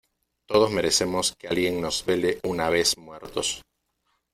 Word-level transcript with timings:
todos 0.47 0.71
merecemos 0.71 1.35
que 1.37 1.47
alguien 1.47 1.79
nos 1.79 2.03
vele 2.07 2.39
una 2.43 2.71
vez 2.71 2.97
muertos. 2.97 3.61